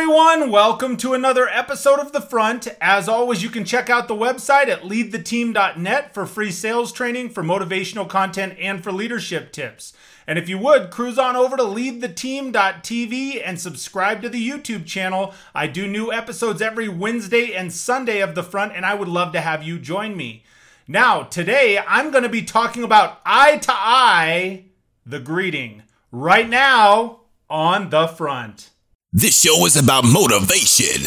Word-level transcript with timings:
everyone. 0.00 0.50
Welcome 0.50 0.96
to 0.96 1.12
another 1.12 1.46
episode 1.46 2.00
of 2.00 2.12
The 2.12 2.22
Front. 2.22 2.68
As 2.80 3.06
always, 3.06 3.42
you 3.42 3.50
can 3.50 3.66
check 3.66 3.90
out 3.90 4.08
the 4.08 4.14
website 4.14 4.68
at 4.68 4.80
leadtheteam.net 4.80 6.14
for 6.14 6.24
free 6.24 6.50
sales 6.50 6.90
training, 6.90 7.28
for 7.28 7.42
motivational 7.42 8.08
content, 8.08 8.56
and 8.58 8.82
for 8.82 8.92
leadership 8.92 9.52
tips. 9.52 9.92
And 10.26 10.38
if 10.38 10.48
you 10.48 10.56
would, 10.56 10.90
cruise 10.90 11.18
on 11.18 11.36
over 11.36 11.54
to 11.54 11.64
leadtheteam.tv 11.64 13.42
and 13.44 13.60
subscribe 13.60 14.22
to 14.22 14.30
the 14.30 14.48
YouTube 14.48 14.86
channel. 14.86 15.34
I 15.54 15.66
do 15.66 15.86
new 15.86 16.10
episodes 16.10 16.62
every 16.62 16.88
Wednesday 16.88 17.52
and 17.52 17.70
Sunday 17.70 18.20
of 18.20 18.34
The 18.34 18.42
Front, 18.42 18.72
and 18.74 18.86
I 18.86 18.94
would 18.94 19.06
love 19.06 19.34
to 19.34 19.42
have 19.42 19.62
you 19.62 19.78
join 19.78 20.16
me. 20.16 20.44
Now, 20.88 21.24
today 21.24 21.78
I'm 21.78 22.10
going 22.10 22.22
to 22.24 22.30
be 22.30 22.42
talking 22.42 22.84
about 22.84 23.20
eye 23.26 23.58
to 23.58 23.72
eye, 23.72 24.64
the 25.04 25.20
greeting, 25.20 25.82
right 26.10 26.48
now 26.48 27.20
on 27.50 27.90
The 27.90 28.08
Front. 28.08 28.70
This 29.12 29.40
show 29.40 29.66
is 29.66 29.74
about 29.76 30.04
motivation, 30.04 31.02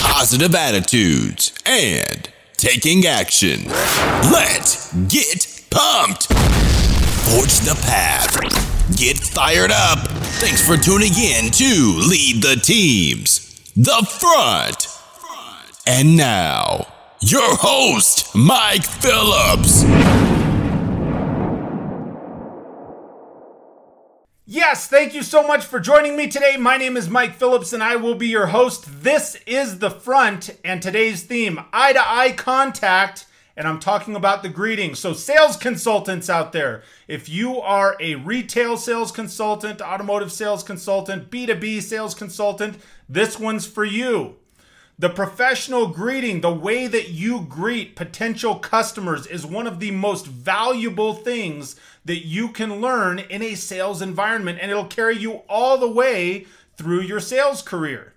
positive 0.00 0.52
attitudes, 0.52 1.52
and 1.64 2.28
taking 2.56 3.06
action. 3.06 3.66
Let's 4.32 4.92
get 5.06 5.62
pumped. 5.70 6.26
Forge 6.26 7.60
the 7.60 7.78
path. 7.86 8.34
Get 8.96 9.18
fired 9.18 9.70
up. 9.70 10.08
Thanks 10.40 10.66
for 10.66 10.76
tuning 10.76 11.12
in 11.14 11.52
to 11.52 12.02
Lead 12.08 12.42
the 12.42 12.60
Teams, 12.60 13.60
The 13.76 14.04
Front. 14.18 14.88
And 15.86 16.16
now, 16.16 16.88
your 17.20 17.54
host, 17.58 18.34
Mike 18.34 18.82
Phillips. 18.82 19.84
Yes, 24.56 24.88
thank 24.88 25.12
you 25.12 25.22
so 25.22 25.46
much 25.46 25.66
for 25.66 25.78
joining 25.78 26.16
me 26.16 26.28
today. 26.28 26.56
My 26.56 26.78
name 26.78 26.96
is 26.96 27.10
Mike 27.10 27.34
Phillips 27.34 27.74
and 27.74 27.82
I 27.82 27.96
will 27.96 28.14
be 28.14 28.28
your 28.28 28.46
host. 28.46 29.02
This 29.02 29.36
is 29.46 29.80
The 29.80 29.90
Front 29.90 30.48
and 30.64 30.80
today's 30.80 31.24
theme 31.24 31.60
eye 31.74 31.92
to 31.92 32.00
eye 32.02 32.32
contact. 32.32 33.26
And 33.54 33.68
I'm 33.68 33.78
talking 33.78 34.16
about 34.16 34.42
the 34.42 34.48
greeting. 34.48 34.94
So, 34.94 35.12
sales 35.12 35.58
consultants 35.58 36.30
out 36.30 36.52
there, 36.52 36.82
if 37.06 37.28
you 37.28 37.60
are 37.60 37.98
a 38.00 38.14
retail 38.14 38.78
sales 38.78 39.12
consultant, 39.12 39.82
automotive 39.82 40.32
sales 40.32 40.62
consultant, 40.62 41.30
B2B 41.30 41.82
sales 41.82 42.14
consultant, 42.14 42.78
this 43.10 43.38
one's 43.38 43.66
for 43.66 43.84
you. 43.84 44.36
The 44.98 45.10
professional 45.10 45.88
greeting, 45.88 46.40
the 46.40 46.50
way 46.50 46.86
that 46.86 47.10
you 47.10 47.42
greet 47.42 47.94
potential 47.96 48.54
customers, 48.54 49.26
is 49.26 49.44
one 49.44 49.66
of 49.66 49.78
the 49.78 49.90
most 49.90 50.26
valuable 50.26 51.12
things 51.12 51.76
that 52.06 52.24
you 52.24 52.48
can 52.48 52.80
learn 52.80 53.18
in 53.18 53.42
a 53.42 53.54
sales 53.54 54.00
environment, 54.00 54.58
and 54.62 54.70
it'll 54.70 54.86
carry 54.86 55.16
you 55.16 55.42
all 55.48 55.76
the 55.76 55.90
way 55.90 56.46
through 56.76 57.00
your 57.00 57.20
sales 57.20 57.62
career. 57.62 58.14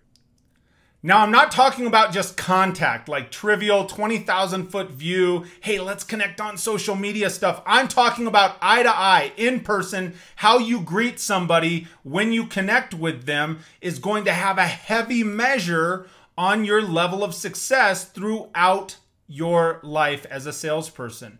Now, 1.01 1.19
I'm 1.19 1.31
not 1.31 1.51
talking 1.51 1.87
about 1.87 2.11
just 2.11 2.35
contact, 2.35 3.07
like 3.07 3.31
trivial 3.31 3.85
20,000 3.85 4.67
foot 4.67 4.91
view, 4.91 5.45
hey, 5.61 5.79
let's 5.79 6.03
connect 6.03 6.41
on 6.41 6.57
social 6.57 6.93
media 6.93 7.29
stuff. 7.29 7.61
I'm 7.65 7.87
talking 7.87 8.27
about 8.27 8.57
eye 8.61 8.83
to 8.83 8.89
eye, 8.89 9.31
in 9.37 9.61
person, 9.61 10.15
how 10.35 10.57
you 10.57 10.81
greet 10.81 11.17
somebody 11.17 11.87
when 12.03 12.33
you 12.33 12.45
connect 12.45 12.93
with 12.93 13.25
them 13.25 13.59
is 13.79 13.97
going 13.97 14.25
to 14.25 14.33
have 14.33 14.57
a 14.57 14.67
heavy 14.67 15.23
measure 15.23 16.07
on 16.37 16.65
your 16.65 16.81
level 16.81 17.23
of 17.23 17.33
success 17.33 18.03
throughout 18.03 18.97
your 19.25 19.79
life 19.83 20.25
as 20.29 20.45
a 20.45 20.51
salesperson. 20.51 21.39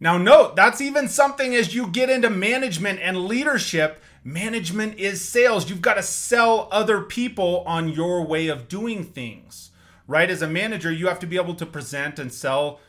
Now, 0.00 0.16
note 0.16 0.56
that's 0.56 0.80
even 0.80 1.08
something 1.08 1.54
as 1.54 1.74
you 1.74 1.86
get 1.86 2.08
into 2.08 2.30
management 2.30 3.00
and 3.00 3.26
leadership. 3.26 4.02
Management 4.24 4.98
is 4.98 5.26
sales. 5.26 5.68
You've 5.68 5.82
got 5.82 5.94
to 5.94 6.02
sell 6.02 6.68
other 6.72 7.02
people 7.02 7.62
on 7.66 7.90
your 7.90 8.24
way 8.24 8.48
of 8.48 8.68
doing 8.68 9.04
things, 9.04 9.70
right? 10.06 10.30
As 10.30 10.42
a 10.42 10.48
manager, 10.48 10.90
you 10.90 11.06
have 11.08 11.20
to 11.20 11.26
be 11.26 11.36
able 11.36 11.54
to 11.54 11.66
present 11.66 12.18
and 12.18 12.32
sell 12.32 12.80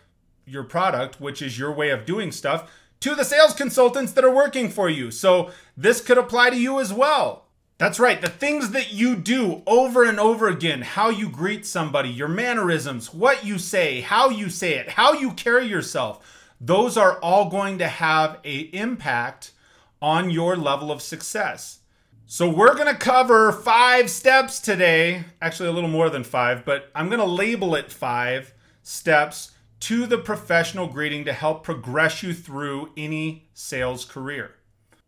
your 0.46 0.64
product, 0.64 1.20
which 1.20 1.42
is 1.42 1.60
your 1.60 1.72
way 1.72 1.90
of 1.90 2.06
doing 2.06 2.32
stuff, 2.32 2.72
to 3.02 3.16
the 3.16 3.26
sales 3.26 3.54
consultants 3.54 4.14
that 4.14 4.26
are 4.26 4.34
working 4.34 4.70
for 4.70 4.90
you. 4.90 5.12
So, 5.12 5.52
this 5.76 6.02
could 6.02 6.18
apply 6.18 6.52
to 6.52 6.58
you 6.58 6.80
as 6.80 6.94
well. 6.94 7.46
That's 7.78 8.00
right. 8.00 8.22
The 8.22 8.30
things 8.30 8.72
that 8.72 8.94
you 8.94 9.16
do 9.16 9.64
over 9.66 10.04
and 10.04 10.20
over 10.20 10.48
again, 10.48 10.82
how 10.82 11.10
you 11.10 11.28
greet 11.30 11.66
somebody, 11.66 12.10
your 12.10 12.28
mannerisms, 12.28 13.14
what 13.14 13.44
you 13.44 13.58
say, 13.58 14.02
how 14.02 14.30
you 14.30 14.50
say 14.50 14.76
it, 14.76 14.90
how 14.90 15.14
you 15.14 15.32
carry 15.32 15.66
yourself, 15.66 16.41
those 16.64 16.96
are 16.96 17.18
all 17.20 17.50
going 17.50 17.80
to 17.80 17.88
have 17.88 18.40
a 18.46 18.60
impact 18.74 19.52
on 20.00 20.30
your 20.30 20.56
level 20.56 20.92
of 20.92 21.02
success. 21.02 21.80
So 22.28 22.48
we're 22.48 22.76
going 22.76 22.88
to 22.88 22.96
cover 22.96 23.52
5 23.52 24.10
steps 24.10 24.60
today, 24.60 25.26
actually 25.42 25.70
a 25.70 25.72
little 25.74 25.90
more 25.90 26.10
than 26.10 26.24
5, 26.24 26.64
but 26.64 26.92
I'm 26.96 27.08
going 27.10 27.20
to 27.20 27.26
label 27.26 27.74
it 27.74 27.92
5 27.92 28.54
steps 28.84 29.52
to 29.82 30.06
the 30.06 30.20
professional 30.20 30.88
greeting 30.88 31.26
to 31.26 31.34
help 31.34 31.64
progress 31.64 32.22
you 32.22 32.34
through 32.34 32.92
any 32.96 33.50
sales 33.56 34.06
career. 34.06 34.52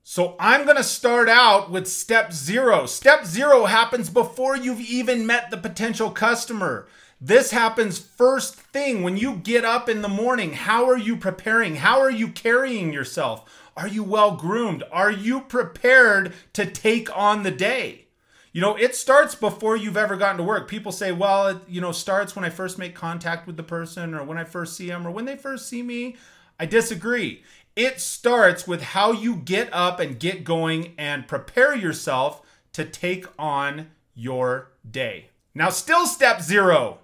So 0.01 0.35
I'm 0.39 0.65
going 0.65 0.77
to 0.77 0.83
start 0.83 1.29
out 1.29 1.71
with 1.71 1.87
step 1.87 2.33
zero. 2.33 2.87
Step 2.87 3.25
zero 3.25 3.65
happens 3.65 4.09
before 4.09 4.57
you've 4.57 4.81
even 4.81 5.25
met 5.25 5.49
the 5.49 5.57
potential 5.57 6.09
customer. 6.09 6.87
This 7.25 7.51
happens 7.51 7.99
first 7.99 8.55
thing 8.55 9.01
when 9.01 9.15
you 9.15 9.37
get 9.37 9.63
up 9.63 9.87
in 9.87 10.01
the 10.01 10.09
morning. 10.09 10.51
How 10.51 10.89
are 10.89 10.97
you 10.97 11.15
preparing? 11.15 11.77
How 11.77 12.01
are 12.01 12.11
you 12.11 12.27
carrying 12.27 12.91
yourself? 12.91 13.49
Are 13.77 13.87
you 13.87 14.03
well 14.03 14.35
groomed? 14.35 14.83
Are 14.91 15.09
you 15.09 15.39
prepared 15.39 16.33
to 16.51 16.65
take 16.65 17.15
on 17.17 17.43
the 17.43 17.49
day? 17.49 18.07
You 18.51 18.59
know, 18.59 18.75
it 18.75 18.93
starts 18.93 19.35
before 19.35 19.77
you've 19.77 19.95
ever 19.95 20.17
gotten 20.17 20.35
to 20.35 20.43
work. 20.43 20.67
People 20.67 20.91
say, 20.91 21.13
well, 21.13 21.47
it, 21.47 21.57
you 21.65 21.79
know, 21.79 21.93
starts 21.93 22.35
when 22.35 22.43
I 22.43 22.49
first 22.49 22.77
make 22.77 22.93
contact 22.93 23.47
with 23.47 23.55
the 23.55 23.63
person 23.63 24.13
or 24.13 24.25
when 24.25 24.37
I 24.37 24.43
first 24.43 24.75
see 24.75 24.87
them 24.87 25.07
or 25.07 25.11
when 25.11 25.23
they 25.23 25.37
first 25.37 25.69
see 25.69 25.81
me. 25.81 26.17
I 26.59 26.65
disagree. 26.65 27.41
It 27.73 28.01
starts 28.01 28.67
with 28.67 28.81
how 28.81 29.13
you 29.13 29.37
get 29.37 29.69
up 29.71 30.01
and 30.01 30.19
get 30.19 30.43
going 30.43 30.93
and 30.97 31.25
prepare 31.25 31.73
yourself 31.73 32.41
to 32.73 32.83
take 32.83 33.27
on 33.39 33.91
your 34.13 34.73
day. 34.91 35.29
Now, 35.55 35.69
still 35.69 36.05
step 36.05 36.41
zero. 36.41 36.99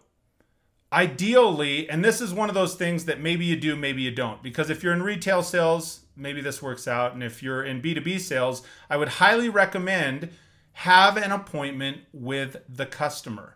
Ideally, 0.92 1.88
and 1.90 2.04
this 2.04 2.20
is 2.20 2.34
one 2.34 2.50
of 2.50 2.56
those 2.56 2.74
things 2.74 3.06
that 3.06 3.22
maybe 3.22 3.46
you 3.46 3.56
do, 3.56 3.76
maybe 3.76 4.02
you 4.02 4.12
don't, 4.12 4.42
because 4.42 4.72
if 4.72 4.82
you're 4.82 4.94
in 4.94 5.04
retail 5.04 5.44
sales, 5.44 6.02
maybe 6.16 6.42
this 6.42 6.62
works 6.62 6.88
out. 6.88 7.14
And 7.14 7.24
if 7.24 7.44
you're 7.44 7.64
in 7.64 7.82
B2B 7.82 8.20
sales, 8.20 8.64
I 8.90 8.98
would 8.98 9.08
highly 9.08 9.50
recommend 9.50 10.30
have 10.74 11.18
an 11.18 11.32
appointment 11.32 12.00
with 12.14 12.58
the 12.68 12.86
customer. 12.86 13.56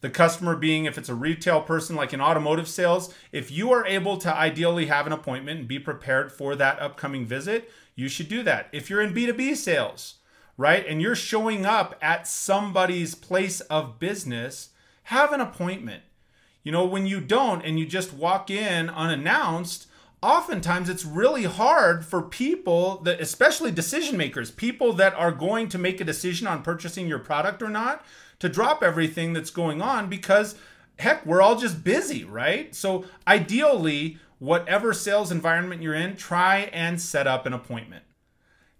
The 0.00 0.10
customer 0.10 0.56
being, 0.56 0.86
if 0.86 0.98
it's 0.98 1.08
a 1.08 1.14
retail 1.14 1.60
person 1.60 1.94
like 1.94 2.12
in 2.12 2.20
automotive 2.20 2.66
sales, 2.66 3.14
if 3.30 3.52
you 3.52 3.70
are 3.72 3.86
able 3.86 4.16
to 4.18 4.34
ideally 4.34 4.86
have 4.86 5.06
an 5.06 5.12
appointment 5.12 5.60
and 5.60 5.68
be 5.68 5.78
prepared 5.78 6.32
for 6.32 6.56
that 6.56 6.80
upcoming 6.80 7.24
visit, 7.24 7.70
you 7.94 8.08
should 8.08 8.28
do 8.28 8.42
that. 8.42 8.68
If 8.72 8.90
you're 8.90 9.02
in 9.02 9.14
B2B 9.14 9.54
sales, 9.56 10.14
right, 10.56 10.84
and 10.86 11.00
you're 11.00 11.14
showing 11.14 11.64
up 11.64 11.96
at 12.02 12.26
somebody's 12.26 13.14
place 13.14 13.60
of 13.60 14.00
business, 14.00 14.70
have 15.04 15.32
an 15.32 15.40
appointment. 15.40 16.02
You 16.62 16.72
know, 16.72 16.84
when 16.84 17.06
you 17.06 17.20
don't 17.20 17.64
and 17.64 17.78
you 17.78 17.86
just 17.86 18.12
walk 18.12 18.50
in 18.50 18.88
unannounced, 18.88 19.86
oftentimes 20.22 20.88
it's 20.88 21.04
really 21.04 21.44
hard 21.44 22.04
for 22.04 22.22
people 22.22 22.98
that 22.98 23.20
especially 23.20 23.72
decision 23.72 24.16
makers 24.16 24.50
people 24.50 24.92
that 24.92 25.14
are 25.14 25.32
going 25.32 25.68
to 25.68 25.78
make 25.78 26.00
a 26.00 26.04
decision 26.04 26.46
on 26.46 26.62
purchasing 26.62 27.08
your 27.08 27.18
product 27.18 27.60
or 27.62 27.68
not 27.68 28.04
to 28.38 28.48
drop 28.48 28.82
everything 28.82 29.32
that's 29.32 29.50
going 29.50 29.82
on 29.82 30.08
because 30.08 30.54
heck, 30.98 31.26
we're 31.26 31.42
all 31.42 31.56
just 31.56 31.82
busy, 31.82 32.24
right? 32.24 32.74
So 32.74 33.04
ideally, 33.26 34.18
whatever 34.38 34.92
sales 34.92 35.32
environment 35.32 35.82
you're 35.82 35.94
in, 35.94 36.16
try 36.16 36.70
and 36.72 37.00
set 37.00 37.26
up 37.26 37.46
an 37.46 37.52
appointment. 37.52 38.04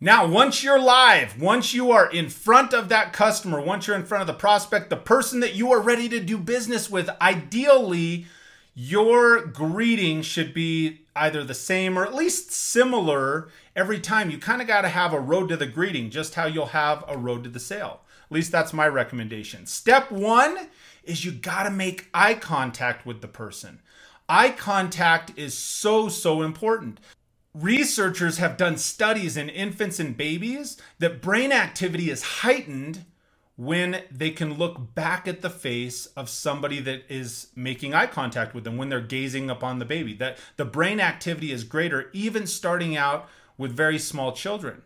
Now, 0.05 0.27
once 0.27 0.65
you're 0.65 0.81
live, 0.81 1.41
once 1.41 1.75
you 1.75 1.93
are 1.93 2.11
in 2.11 2.29
front 2.29 2.75
of 2.75 2.89
that 2.89 3.13
customer, 3.13 3.61
once 3.61 3.87
you're 3.87 3.95
in 3.95 4.05
front 4.05 4.23
of 4.23 4.27
the 4.27 4.33
prospect, 4.33 4.91
the 4.91 4.97
person 4.97 5.39
that 5.39 5.55
you 5.55 5.71
are 5.71 5.81
ready 5.81 6.09
to 6.09 6.19
do 6.19 6.39
business 6.39 6.91
with, 6.91 7.09
ideally, 7.21 8.27
your 8.75 9.47
greeting 9.47 10.23
should 10.23 10.53
be 10.53 11.03
either 11.15 11.45
the 11.45 11.55
same 11.55 11.97
or 11.97 12.05
at 12.05 12.17
least 12.17 12.51
similar 12.51 13.49
every 13.77 14.01
time. 14.01 14.29
You 14.29 14.39
kind 14.39 14.61
of 14.61 14.67
got 14.67 14.81
to 14.81 14.89
have 14.89 15.13
a 15.13 15.21
road 15.21 15.51
to 15.51 15.57
the 15.57 15.69
greeting, 15.69 16.11
just 16.11 16.35
how 16.35 16.47
you'll 16.47 16.67
have 16.67 17.05
a 17.07 17.17
road 17.17 17.45
to 17.45 17.51
the 17.51 17.61
sale. 17.61 18.01
At 18.25 18.33
least 18.33 18.51
that's 18.51 18.73
my 18.73 18.89
recommendation. 18.89 19.67
Step 19.67 20.11
one 20.11 20.67
is 21.05 21.25
you 21.25 21.31
got 21.31 21.63
to 21.63 21.71
make 21.71 22.09
eye 22.13 22.35
contact 22.35 23.07
with 23.07 23.21
the 23.21 23.29
person. 23.29 23.81
Eye 24.29 24.51
contact 24.51 25.39
is 25.39 25.57
so, 25.57 26.09
so 26.09 26.43
important. 26.43 26.99
Researchers 27.55 28.39
have 28.39 28.57
done 28.57 28.79
studies 28.79 29.37
in 29.37 29.49
infants 29.49 30.01
and 30.01 30.17
babies 30.17 30.77
that 30.99 31.21
brain 31.21 31.53
activity 31.53 32.11
is 32.11 32.23
heightened 32.23 33.05
when 33.57 34.03
they 34.11 34.31
can 34.31 34.55
look 34.55 34.95
back 34.95 35.29
at 35.29 35.43
the 35.43 35.51
face 35.51 36.07
of 36.07 36.31
somebody 36.31 36.81
that 36.81 37.03
is 37.11 37.49
making 37.55 37.93
eye 37.93 38.07
contact 38.07 38.55
with 38.55 38.65
them 38.65 38.79
when 38.79 38.89
they're 38.89 39.01
gazing 39.01 39.51
upon 39.51 39.79
the 39.79 39.85
baby 39.85 40.15
that 40.15 40.39
the 40.57 40.65
brain 40.65 40.99
activity 40.99 41.53
is 41.53 41.63
greater 41.63 42.09
even 42.15 42.47
starting 42.47 42.97
out 42.97 43.29
with 43.59 43.71
very 43.71 43.99
small 43.99 44.33
children 44.33 44.81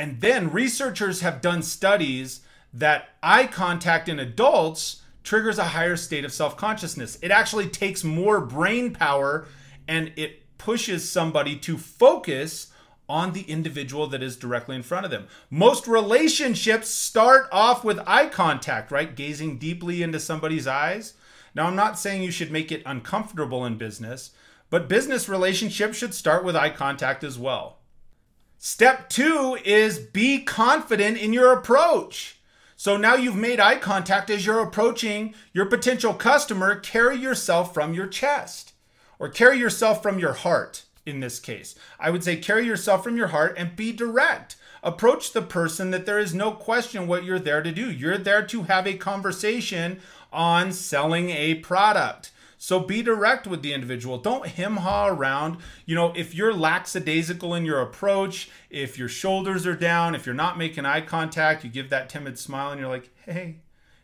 and 0.00 0.22
then 0.22 0.50
researchers 0.50 1.20
have 1.20 1.42
done 1.42 1.62
studies 1.62 2.40
that 2.72 3.10
eye 3.22 3.46
contact 3.46 4.08
in 4.08 4.18
adults 4.18 5.02
triggers 5.22 5.58
a 5.58 5.64
higher 5.64 5.94
state 5.94 6.24
of 6.24 6.32
self 6.32 6.56
consciousness. 6.56 7.18
It 7.20 7.30
actually 7.30 7.68
takes 7.68 8.02
more 8.02 8.40
brain 8.40 8.94
power 8.94 9.46
and 9.86 10.10
it 10.16 10.42
pushes 10.60 11.10
somebody 11.10 11.56
to 11.56 11.78
focus 11.78 12.70
on 13.08 13.32
the 13.32 13.42
individual 13.42 14.06
that 14.06 14.22
is 14.22 14.36
directly 14.36 14.76
in 14.76 14.82
front 14.82 15.06
of 15.06 15.10
them. 15.10 15.26
Most 15.48 15.88
relationships 15.88 16.90
start 16.90 17.48
off 17.50 17.82
with 17.82 17.98
eye 18.06 18.26
contact, 18.26 18.90
right? 18.90 19.16
Gazing 19.16 19.56
deeply 19.56 20.02
into 20.02 20.20
somebody's 20.20 20.66
eyes. 20.66 21.14
Now, 21.54 21.66
I'm 21.66 21.76
not 21.76 21.98
saying 21.98 22.22
you 22.22 22.30
should 22.30 22.52
make 22.52 22.70
it 22.70 22.82
uncomfortable 22.84 23.64
in 23.64 23.78
business, 23.78 24.32
but 24.68 24.86
business 24.86 25.30
relationships 25.30 25.96
should 25.96 26.12
start 26.12 26.44
with 26.44 26.54
eye 26.54 26.70
contact 26.70 27.24
as 27.24 27.38
well. 27.38 27.78
Step 28.58 29.08
two 29.08 29.56
is 29.64 29.98
be 29.98 30.42
confident 30.42 31.16
in 31.16 31.32
your 31.32 31.54
approach. 31.54 32.38
So 32.76 32.98
now 32.98 33.14
you've 33.14 33.34
made 33.34 33.60
eye 33.60 33.78
contact 33.78 34.28
as 34.28 34.44
you're 34.44 34.62
approaching 34.62 35.34
your 35.54 35.66
potential 35.66 36.12
customer, 36.12 36.78
carry 36.78 37.16
yourself 37.16 37.72
from 37.72 37.94
your 37.94 38.06
chest 38.06 38.69
or 39.20 39.28
carry 39.28 39.58
yourself 39.58 40.02
from 40.02 40.18
your 40.18 40.32
heart 40.32 40.82
in 41.06 41.20
this 41.20 41.38
case. 41.38 41.76
I 42.00 42.10
would 42.10 42.24
say 42.24 42.36
carry 42.36 42.66
yourself 42.66 43.04
from 43.04 43.16
your 43.16 43.28
heart 43.28 43.54
and 43.56 43.76
be 43.76 43.92
direct. 43.92 44.56
Approach 44.82 45.32
the 45.32 45.42
person 45.42 45.90
that 45.90 46.06
there 46.06 46.18
is 46.18 46.34
no 46.34 46.52
question 46.52 47.06
what 47.06 47.22
you're 47.22 47.38
there 47.38 47.62
to 47.62 47.70
do. 47.70 47.90
You're 47.90 48.18
there 48.18 48.44
to 48.46 48.62
have 48.62 48.86
a 48.86 48.96
conversation 48.96 50.00
on 50.32 50.72
selling 50.72 51.30
a 51.30 51.56
product. 51.56 52.32
So 52.56 52.80
be 52.80 53.02
direct 53.02 53.46
with 53.46 53.62
the 53.62 53.72
individual. 53.72 54.18
Don't 54.18 54.46
hem 54.46 54.78
haw 54.78 55.08
around. 55.08 55.58
You 55.84 55.94
know, 55.94 56.12
if 56.16 56.34
you're 56.34 56.54
lackadaisical 56.54 57.54
in 57.54 57.64
your 57.64 57.80
approach, 57.80 58.50
if 58.70 58.98
your 58.98 59.08
shoulders 59.08 59.66
are 59.66 59.76
down, 59.76 60.14
if 60.14 60.24
you're 60.26 60.34
not 60.34 60.58
making 60.58 60.86
eye 60.86 61.00
contact, 61.02 61.62
you 61.64 61.70
give 61.70 61.90
that 61.90 62.08
timid 62.08 62.38
smile 62.38 62.70
and 62.70 62.80
you're 62.80 62.88
like, 62.88 63.10
hey, 63.24 63.56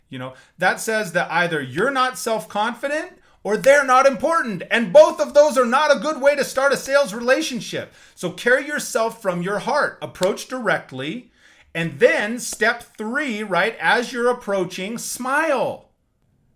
you 0.09 0.19
know, 0.19 0.35
that 0.59 0.81
says 0.81 1.13
that 1.13 1.31
either 1.31 1.61
you're 1.61 1.91
not 1.91 2.19
self 2.19 2.49
confident 2.49 3.13
or 3.47 3.57
they're 3.57 3.85
not 3.85 4.07
important. 4.07 4.65
And 4.73 4.93
both 4.93 5.21
of 5.21 5.33
those 5.33 5.57
are 5.57 5.65
not 5.65 5.97
a 5.97 6.01
good 6.01 6.21
way 6.21 6.35
to 6.35 6.43
start 6.43 6.73
a 6.73 6.77
sales 6.77 7.15
relationship. 7.15 7.95
So 8.17 8.33
carry 8.33 8.67
yourself 8.67 9.23
from 9.23 9.41
your 9.41 9.61
heart, 9.61 9.99
approach 10.03 10.49
directly. 10.49 11.31
And 11.73 12.01
then 12.01 12.41
step 12.41 12.83
three, 12.99 13.45
right, 13.45 13.77
as 13.81 14.13
you're 14.13 14.33
approaching, 14.33 14.99
smile. 14.99 15.91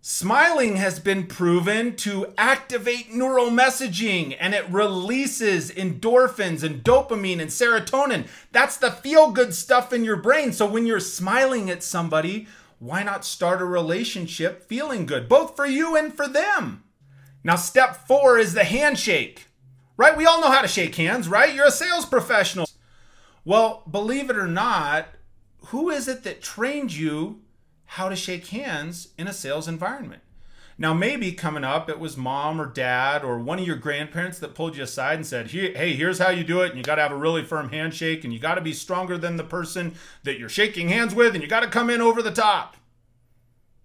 Smiling 0.01 0.75
has 0.75 0.99
been 0.99 1.27
proven 1.27 1.95
to 1.95 2.33
activate 2.37 3.13
neural 3.13 3.51
messaging 3.51 4.35
and 4.37 4.53
it 4.53 4.69
releases 4.69 5.71
endorphins 5.71 6.61
and 6.61 6.83
dopamine 6.83 7.39
and 7.39 7.51
serotonin. 7.51 8.27
That's 8.51 8.75
the 8.75 8.91
feel 8.91 9.31
good 9.31 9.55
stuff 9.55 9.93
in 9.93 10.03
your 10.03 10.17
brain. 10.17 10.51
So 10.51 10.65
when 10.65 10.85
you're 10.85 10.99
smiling 10.99 11.69
at 11.69 11.83
somebody, 11.83 12.47
why 12.81 13.03
not 13.03 13.23
start 13.23 13.61
a 13.61 13.65
relationship 13.65 14.63
feeling 14.63 15.05
good, 15.05 15.29
both 15.29 15.55
for 15.55 15.67
you 15.67 15.95
and 15.95 16.11
for 16.11 16.27
them? 16.27 16.83
Now, 17.43 17.55
step 17.55 18.07
four 18.07 18.39
is 18.39 18.55
the 18.55 18.63
handshake, 18.63 19.45
right? 19.97 20.17
We 20.17 20.25
all 20.25 20.41
know 20.41 20.49
how 20.49 20.63
to 20.63 20.67
shake 20.67 20.95
hands, 20.95 21.27
right? 21.27 21.53
You're 21.53 21.67
a 21.67 21.71
sales 21.71 22.07
professional. 22.07 22.65
Well, 23.45 23.83
believe 23.89 24.31
it 24.31 24.35
or 24.35 24.47
not, 24.47 25.09
who 25.65 25.91
is 25.91 26.07
it 26.07 26.23
that 26.23 26.41
trained 26.41 26.91
you 26.91 27.43
how 27.85 28.09
to 28.09 28.15
shake 28.15 28.47
hands 28.47 29.09
in 29.15 29.27
a 29.27 29.33
sales 29.33 29.67
environment? 29.67 30.23
Now, 30.81 30.95
maybe 30.95 31.31
coming 31.31 31.63
up, 31.63 31.91
it 31.91 31.99
was 31.99 32.17
mom 32.17 32.59
or 32.59 32.65
dad 32.65 33.23
or 33.23 33.37
one 33.37 33.59
of 33.59 33.67
your 33.67 33.75
grandparents 33.75 34.39
that 34.39 34.55
pulled 34.55 34.75
you 34.75 34.81
aside 34.81 35.13
and 35.13 35.27
said, 35.27 35.51
Hey, 35.51 35.93
here's 35.93 36.17
how 36.17 36.31
you 36.31 36.43
do 36.43 36.61
it. 36.61 36.69
And 36.69 36.77
you 36.79 36.83
got 36.83 36.95
to 36.95 37.03
have 37.03 37.11
a 37.11 37.15
really 37.15 37.43
firm 37.43 37.69
handshake 37.69 38.23
and 38.23 38.33
you 38.33 38.39
got 38.39 38.55
to 38.55 38.61
be 38.61 38.73
stronger 38.73 39.15
than 39.15 39.37
the 39.37 39.43
person 39.43 39.93
that 40.23 40.39
you're 40.39 40.49
shaking 40.49 40.89
hands 40.89 41.13
with. 41.13 41.35
And 41.35 41.43
you 41.43 41.47
got 41.47 41.59
to 41.59 41.67
come 41.67 41.91
in 41.91 42.01
over 42.01 42.23
the 42.23 42.31
top 42.31 42.77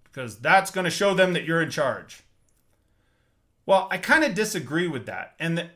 because 0.05 0.39
that's 0.39 0.71
going 0.71 0.85
to 0.85 0.89
show 0.89 1.13
them 1.13 1.33
that 1.33 1.45
you're 1.45 1.61
in 1.61 1.69
charge. 1.69 2.23
Well, 3.67 3.87
I 3.91 3.99
kind 3.99 4.23
of 4.23 4.33
disagree 4.33 4.87
with 4.87 5.05
that. 5.05 5.35
And 5.37 5.55
the, 5.55 5.69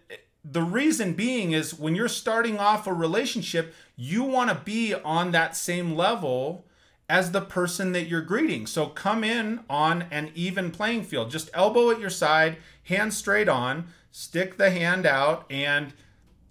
the 0.43 0.63
reason 0.63 1.13
being 1.13 1.51
is 1.51 1.71
when 1.71 1.93
you're 1.93 2.07
starting 2.07 2.57
off 2.57 2.87
a 2.87 2.93
relationship, 2.93 3.75
you 3.95 4.23
want 4.23 4.49
to 4.49 4.55
be 4.55 4.95
on 4.95 5.33
that 5.33 5.55
same 5.55 5.95
level 5.95 6.65
as 7.11 7.33
the 7.33 7.41
person 7.41 7.91
that 7.91 8.07
you're 8.07 8.21
greeting. 8.21 8.65
So 8.65 8.87
come 8.87 9.21
in 9.21 9.59
on 9.69 10.03
an 10.11 10.31
even 10.33 10.71
playing 10.71 11.03
field. 11.03 11.29
Just 11.29 11.49
elbow 11.53 11.91
at 11.91 11.99
your 11.99 12.09
side, 12.09 12.55
hand 12.85 13.13
straight 13.13 13.49
on, 13.49 13.87
stick 14.11 14.57
the 14.57 14.71
hand 14.71 15.05
out, 15.05 15.45
and 15.49 15.93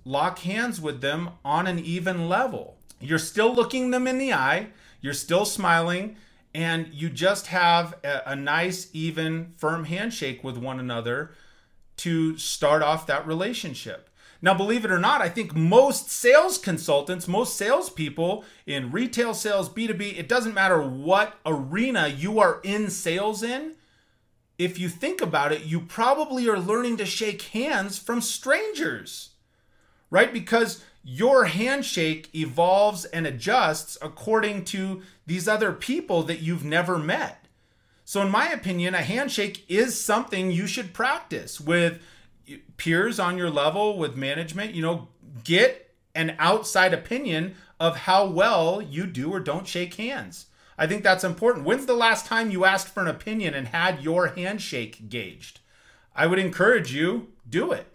lock 0.04 0.40
hands 0.40 0.78
with 0.78 1.00
them 1.00 1.30
on 1.46 1.66
an 1.66 1.78
even 1.78 2.28
level. 2.28 2.76
You're 3.00 3.18
still 3.18 3.54
looking 3.54 3.90
them 3.90 4.06
in 4.06 4.18
the 4.18 4.34
eye, 4.34 4.66
you're 5.00 5.14
still 5.14 5.46
smiling, 5.46 6.16
and 6.52 6.88
you 6.92 7.08
just 7.08 7.46
have 7.46 7.94
a, 8.04 8.20
a 8.26 8.36
nice, 8.36 8.90
even, 8.92 9.54
firm 9.56 9.84
handshake 9.84 10.44
with 10.44 10.58
one 10.58 10.78
another 10.78 11.30
to 11.96 12.36
start 12.36 12.82
off 12.82 13.06
that 13.06 13.26
relationship. 13.26 14.09
Now, 14.42 14.54
believe 14.54 14.84
it 14.84 14.90
or 14.90 14.98
not, 14.98 15.20
I 15.20 15.28
think 15.28 15.54
most 15.54 16.10
sales 16.10 16.56
consultants, 16.56 17.28
most 17.28 17.56
salespeople 17.56 18.44
in 18.66 18.90
retail 18.90 19.34
sales, 19.34 19.69
B2B, 19.69 20.19
it 20.19 20.28
doesn't 20.28 20.54
matter 20.54 20.81
what 20.82 21.34
arena 21.44 22.08
you 22.08 22.40
are 22.40 22.60
in 22.64 22.88
sales 22.88 23.42
in. 23.42 23.75
If 24.58 24.78
you 24.78 24.88
think 24.88 25.20
about 25.20 25.52
it, 25.52 25.64
you 25.64 25.81
probably 25.81 26.48
are 26.48 26.58
learning 26.58 26.96
to 26.98 27.06
shake 27.06 27.42
hands 27.42 27.98
from 27.98 28.20
strangers, 28.22 29.31
right? 30.10 30.32
Because 30.32 30.82
your 31.02 31.46
handshake 31.46 32.34
evolves 32.34 33.04
and 33.06 33.26
adjusts 33.26 33.96
according 34.00 34.64
to 34.66 35.02
these 35.26 35.48
other 35.48 35.72
people 35.72 36.22
that 36.25 36.40
you've 36.40 36.64
never 36.64 36.98
met. 36.98 37.46
So, 38.04 38.22
in 38.22 38.31
my 38.31 38.48
opinion, 38.48 38.94
a 38.94 39.02
handshake 39.02 39.64
is 39.69 40.00
something 40.00 40.50
you 40.50 40.66
should 40.66 40.93
practice 40.93 41.60
with 41.60 42.02
peers 42.76 43.19
on 43.19 43.37
your 43.37 43.50
level 43.50 43.99
with 43.99 44.17
management, 44.17 44.75
you 44.75 44.82
know, 44.82 45.08
get 45.44 45.94
an 46.14 46.35
outside 46.38 46.93
opinion 46.93 47.55
of 47.79 47.99
how 47.99 48.26
well 48.26 48.82
you 48.82 49.06
do 49.06 49.32
or 49.32 49.41
don't 49.41 49.67
shake 49.67 49.94
hands. 49.94 50.47
I 50.76 50.87
think 50.87 51.02
that's 51.02 51.25
important. 51.25 51.67
When's 51.67 51.87
the 51.87 51.94
last 51.94 52.26
time 52.26 52.50
you 52.50 52.64
asked 52.64 52.88
for 52.88 53.00
an 53.00 53.08
opinion 53.08 53.55
and 53.55 53.69
had 53.69 54.02
your 54.02 54.29
handshake 54.29 55.08
gauged? 55.08 55.61
I 56.14 56.26
would 56.26 56.38
encourage 56.38 56.93
you 56.93 57.29
do 57.49 57.73
it. 57.73 57.87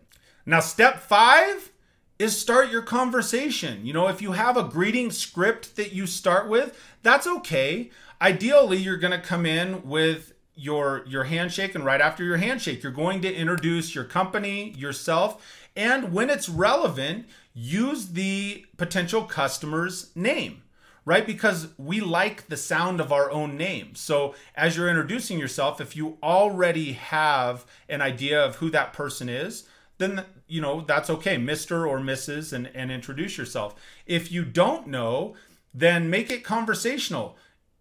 Now 0.46 0.60
step 0.60 1.00
5 1.00 1.72
is 2.20 2.40
start 2.40 2.70
your 2.70 2.84
conversation. 2.84 3.86
You 3.86 3.94
know, 3.94 4.08
if 4.08 4.22
you 4.22 4.34
have 4.34 4.56
a 4.56 4.64
greeting 4.64 5.12
script 5.12 5.76
that 5.76 5.94
you 5.94 6.08
start 6.08 6.48
with, 6.48 6.80
that's 7.04 7.28
okay. 7.28 7.90
Ideally, 8.22 8.78
you're 8.78 8.98
going 8.98 9.20
to 9.20 9.28
come 9.28 9.46
in 9.46 9.84
with 9.84 10.34
your 10.56 11.04
your 11.08 11.26
handshake 11.26 11.76
and 11.76 11.86
right 11.86 12.02
after 12.02 12.24
your 12.24 12.38
handshake 12.38 12.82
you're 12.82 12.92
going 12.92 13.22
to 13.22 13.34
introduce 13.34 13.94
your 13.94 14.06
company 14.06 14.72
yourself 14.72 15.66
and 15.76 16.14
when 16.14 16.30
it's 16.30 16.48
relevant 16.48 17.28
use 17.54 18.10
the 18.10 18.66
potential 18.78 19.24
customer's 19.24 20.16
name 20.16 20.62
right? 21.06 21.26
Because 21.26 21.68
we 21.78 22.02
like 22.02 22.48
the 22.48 22.58
sound 22.58 23.00
of 23.00 23.14
our 23.14 23.30
own 23.30 23.56
name. 23.56 23.94
So 23.94 24.34
as 24.56 24.76
you're 24.76 24.90
introducing 24.90 25.40
yourself 25.40 25.80
if 25.80 25.96
you 25.96 26.18
already 26.22 26.94
have 26.94 27.66
an 27.88 28.02
idea 28.02 28.44
of 28.44 28.56
who 28.56 28.70
that 28.72 28.92
person 28.92 29.30
is 29.30 29.66
then 29.98 30.26
you 30.48 30.60
know 30.60 30.82
that's 30.82 31.10
okay. 31.10 31.38
Mr 31.38 31.88
or 31.88 32.00
mrs 32.00 32.52
and, 32.52 32.70
and 32.74 32.92
introduce 32.92 33.38
yourself. 33.38 33.76
If 34.06 34.32
you 34.32 34.44
don't 34.44 34.88
know 34.88 35.36
then 35.74 36.10
make 36.10 36.32
it 36.32 36.44
conversational 36.44 37.38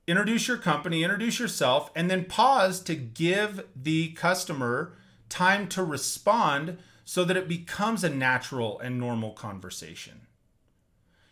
introduce 0.07 0.49
your 0.49 0.59
company, 0.59 1.03
introduce 1.03 1.39
yourself, 1.39 1.91
and 1.95 2.11
then 2.11 2.25
pause 2.25 2.81
to 2.81 2.95
give 2.95 3.65
the 3.75 4.13
customer 4.13 4.97
time 5.29 5.67
to 5.69 5.83
respond 5.83 6.79
so 7.05 7.25
that 7.25 7.37
it 7.37 7.49
becomes 7.49 8.05
a 8.05 8.11
natural 8.11 8.79
and 8.79 8.99
normal 8.99 9.33
conversation. 9.33 10.23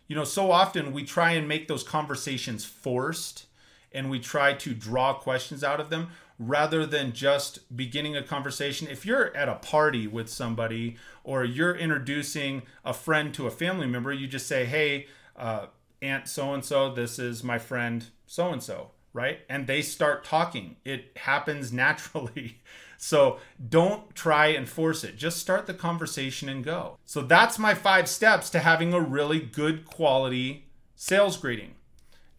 You 0.07 0.15
know, 0.15 0.23
so 0.23 0.51
often 0.51 0.91
we 0.93 1.03
try 1.03 1.31
and 1.31 1.47
make 1.47 1.67
those 1.67 1.83
conversations 1.83 2.65
forced 2.65 3.45
and 3.91 4.09
we 4.09 4.19
try 4.19 4.53
to 4.53 4.73
draw 4.73 5.13
questions 5.13 5.63
out 5.63 5.79
of 5.79 5.89
them 5.89 6.09
rather 6.39 6.85
than 6.85 7.13
just 7.13 7.75
beginning 7.75 8.17
a 8.17 8.23
conversation. 8.23 8.87
If 8.87 9.05
you're 9.05 9.35
at 9.35 9.49
a 9.49 9.55
party 9.55 10.07
with 10.07 10.29
somebody 10.29 10.97
or 11.23 11.43
you're 11.45 11.75
introducing 11.75 12.63
a 12.83 12.93
friend 12.93 13.33
to 13.35 13.47
a 13.47 13.51
family 13.51 13.87
member, 13.87 14.11
you 14.11 14.27
just 14.27 14.47
say, 14.47 14.65
Hey, 14.65 15.07
uh, 15.35 15.67
Aunt 16.03 16.27
so 16.27 16.53
and 16.53 16.63
so, 16.63 16.93
this 16.93 17.17
is 17.17 17.43
my 17.43 17.57
friend 17.57 18.05
so 18.27 18.49
and 18.49 18.61
so, 18.61 18.91
right? 19.13 19.39
And 19.49 19.65
they 19.65 19.81
start 19.81 20.25
talking. 20.25 20.75
It 20.83 21.13
happens 21.15 21.71
naturally. 21.73 22.61
So 22.97 23.39
don't 23.69 24.13
try 24.15 24.47
and 24.47 24.67
force 24.67 25.03
it. 25.03 25.17
Just 25.17 25.39
start 25.39 25.65
the 25.65 25.73
conversation 25.73 26.47
and 26.47 26.63
go. 26.63 26.97
So 27.05 27.21
that's 27.21 27.57
my 27.57 27.73
five 27.73 28.07
steps 28.07 28.49
to 28.51 28.59
having 28.59 28.93
a 28.93 29.01
really 29.01 29.39
good 29.39 29.85
quality 29.85 30.67
sales 30.95 31.37
greeting. 31.37 31.75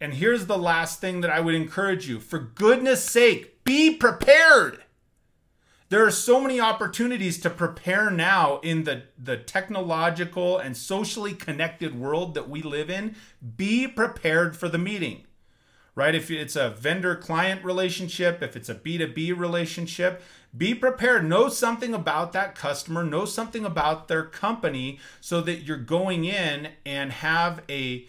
And 0.01 0.15
here's 0.15 0.45
the 0.45 0.57
last 0.57 0.99
thing 0.99 1.21
that 1.21 1.29
I 1.31 1.39
would 1.39 1.55
encourage 1.55 2.07
you 2.07 2.19
for 2.19 2.39
goodness 2.39 3.03
sake, 3.03 3.63
be 3.63 3.95
prepared. 3.95 4.84
There 5.89 6.05
are 6.05 6.11
so 6.11 6.41
many 6.41 6.59
opportunities 6.59 7.39
to 7.41 7.49
prepare 7.49 8.09
now 8.09 8.59
in 8.59 8.85
the, 8.85 9.03
the 9.17 9.37
technological 9.37 10.57
and 10.57 10.75
socially 10.75 11.33
connected 11.33 11.99
world 11.99 12.33
that 12.33 12.49
we 12.49 12.61
live 12.61 12.89
in. 12.89 13.15
Be 13.55 13.87
prepared 13.87 14.57
for 14.57 14.67
the 14.67 14.79
meeting 14.79 15.25
right? 15.95 16.13
If 16.13 16.29
it's 16.29 16.57
a 16.57 16.69
vendor 16.69 17.15
client 17.15 17.63
relationship, 17.63 18.43
if 18.43 18.55
it's 18.55 18.69
a 18.69 18.75
B2B 18.75 19.37
relationship, 19.37 20.21
be 20.55 20.75
prepared. 20.75 21.25
Know 21.25 21.49
something 21.49 21.93
about 21.93 22.33
that 22.33 22.53
customer, 22.53 23.03
know 23.03 23.25
something 23.25 23.65
about 23.65 24.07
their 24.07 24.23
company 24.23 24.99
so 25.21 25.41
that 25.41 25.63
you're 25.63 25.77
going 25.77 26.25
in 26.25 26.69
and 26.85 27.11
have 27.11 27.63
a, 27.69 28.07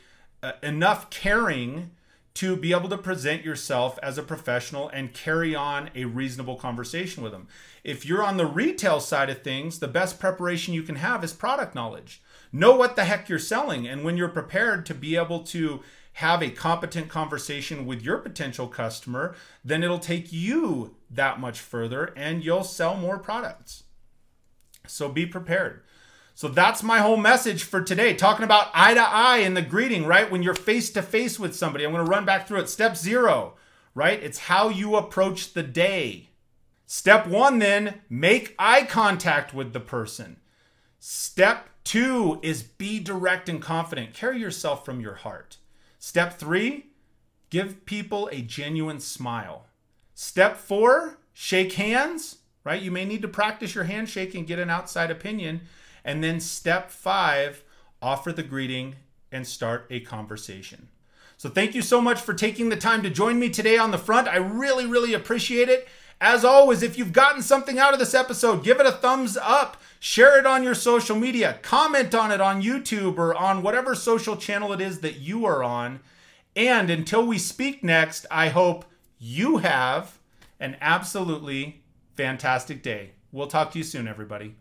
enough 0.63 1.11
caring 1.11 1.93
to 2.37 2.55
be 2.55 2.73
able 2.73 2.91
to 2.91 2.99
present 2.99 3.45
yourself 3.45 3.99
as 4.03 4.19
a 4.19 4.23
professional 4.23 4.91
and 4.91 5.15
carry 5.15 5.55
on 5.55 5.89
a 5.95 6.05
reasonable 6.05 6.57
conversation 6.57 7.23
with 7.23 7.33
them. 7.33 7.49
If 7.83 8.05
you're 8.05 8.23
on 8.23 8.37
the 8.37 8.45
retail 8.45 9.01
side 9.01 9.31
of 9.31 9.43
things, 9.43 9.79
the 9.79 9.89
best 9.89 10.21
preparation 10.21 10.75
you 10.75 10.83
can 10.83 10.97
have 10.97 11.25
is 11.25 11.33
product 11.33 11.75
knowledge. 11.75 12.21
Know 12.53 12.77
what 12.77 12.95
the 12.95 13.07
heck 13.07 13.31
you're 13.31 13.39
selling. 13.39 13.89
And 13.89 14.05
when 14.05 14.19
you're 14.19 14.29
prepared 14.29 14.85
to 14.87 14.95
be 14.95 15.17
able 15.17 15.45
to 15.45 15.81
have 16.15 16.43
a 16.43 16.51
competent 16.51 17.09
conversation 17.09 17.87
with 17.87 18.03
your 18.03 18.19
potential 18.19 18.69
customer, 18.69 19.35
then 19.65 19.83
it'll 19.83 19.99
take 19.99 20.31
you 20.31 20.95
that 21.11 21.41
much 21.41 21.61
further 21.61 22.13
and 22.17 22.45
you'll 22.45 22.65
sell 22.65 22.97
more 22.97 23.19
products. 23.19 23.85
So 24.87 25.09
be 25.09 25.25
prepared. 25.25 25.83
So 26.37 26.49
that's 26.49 26.83
my 26.83 26.99
whole 26.99 27.17
message 27.17 27.63
for 27.65 27.81
today, 27.81 28.13
talking 28.13 28.45
about 28.45 28.69
eye 28.75 28.93
to 28.93 29.01
eye 29.01 29.39
in 29.39 29.55
the 29.55 29.63
greeting, 29.63 30.05
right? 30.05 30.31
When 30.31 30.43
you're 30.43 30.53
face 30.53 30.91
to 30.91 31.01
face 31.01 31.41
with 31.41 31.57
somebody, 31.57 31.83
I'm 31.83 31.93
going 31.93 32.05
to 32.05 32.11
run 32.11 32.27
back 32.27 32.47
through 32.47 32.61
it. 32.61 32.69
Step 32.69 32.95
zero, 32.95 33.55
right? 33.95 34.23
It's 34.23 34.41
how 34.41 34.69
you 34.69 34.97
approach 34.97 35.55
the 35.55 35.63
day. 35.63 36.29
Step 36.85 37.27
one, 37.27 37.59
then, 37.59 38.03
make 38.11 38.55
eye 38.59 38.83
contact 38.85 39.55
with 39.55 39.73
the 39.73 39.81
person. 39.81 40.37
Step 40.99 41.71
two 41.85 42.39
is 42.43 42.63
be 42.63 43.01
direct 43.01 43.49
and 43.49 43.63
confident. 43.63 44.13
Carry 44.13 44.39
yourself 44.39 44.85
from 44.85 45.01
your 45.01 45.15
heart. 45.15 45.57
Step 45.99 46.39
three, 46.39 46.89
give 47.49 47.87
people 47.87 48.29
a 48.31 48.43
genuine 48.43 49.01
smile. 49.01 49.69
Step 50.15 50.59
four, 50.59 51.17
shake 51.33 51.73
hands, 51.73 52.41
right? 52.63 52.83
You 52.83 52.91
may 52.91 53.07
need 53.07 53.23
to 53.23 53.29
practice 53.29 53.75
your 53.75 53.85
handshake 53.85 54.35
and 54.35 54.47
get 54.47 54.59
an 54.59 54.69
outside 54.69 55.11
opinion. 55.11 55.63
And 56.07 56.23
then 56.23 56.39
step 56.39 56.91
five, 56.93 57.65
offer 58.01 58.33
the 58.33 58.45
greeting 58.45 58.95
and 59.33 59.45
start 59.45 59.87
a 59.91 60.01
conversation. 60.01 60.89
So 61.37 61.51
thank 61.51 61.75
you 61.75 61.83
so 61.83 62.01
much 62.01 62.21
for 62.21 62.33
taking 62.33 62.69
the 62.69 62.77
time 62.77 63.03
to 63.03 63.11
join 63.11 63.41
me 63.41 63.51
today 63.51 63.77
on 63.77 63.91
the 63.91 63.99
front. 63.99 64.29
I 64.29 64.37
really, 64.37 64.87
really 64.87 65.13
appreciate 65.13 65.69
it. 65.69 65.89
As 66.21 66.45
always, 66.45 66.83
if 66.83 66.97
you've 66.97 67.13
gotten 67.13 67.43
something 67.43 67.79
out 67.79 67.93
of 67.93 67.99
this 67.99 68.15
episode, 68.15 68.65
give 68.65 68.81
it 68.81 68.87
a 68.87 68.93
thumbs 68.93 69.37
up, 69.37 69.77
share 69.99 70.39
it 70.39 70.47
on 70.47 70.63
your 70.63 70.77
social 70.77 71.17
media, 71.17 71.59
comment 71.61 72.15
on 72.15 72.31
it 72.31 72.41
on 72.41 72.63
YouTube 72.63 73.19
or 73.19 73.35
on 73.35 73.63
whatever 73.63 73.95
social 73.95 74.37
channel 74.37 74.73
it 74.73 74.81
is 74.81 75.01
that 75.01 75.17
you 75.17 75.45
are 75.45 75.63
on. 75.63 76.01
And 76.55 76.89
until 76.89 77.27
we 77.27 77.37
speak 77.37 77.85
next, 77.85 78.25
I 78.31 78.49
hope 78.49 78.87
you 79.19 79.59
have 79.59 80.19
an 80.61 80.77
absolutely 80.81 81.83
fantastic 82.15 82.83
day. 82.83 83.11
We'll 83.33 83.49
talk 83.49 83.73
to 83.73 83.79
you 83.79 83.85
soon, 83.85 84.09
everybody. 84.09 84.55